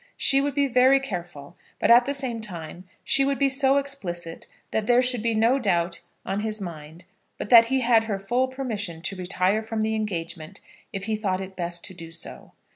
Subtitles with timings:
[0.17, 4.47] She would be very careful, but at the same time she would be so explicit
[4.71, 7.05] that there should be no doubt on his mind
[7.37, 10.59] but that he had her full permission to retire from the engagement
[10.91, 12.53] if he thought it best to do so.